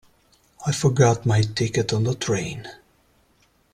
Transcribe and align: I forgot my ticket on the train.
I 0.65 0.71
forgot 0.71 1.27
my 1.27 1.43
ticket 1.43 1.93
on 1.93 2.05
the 2.05 2.15
train. 2.15 2.67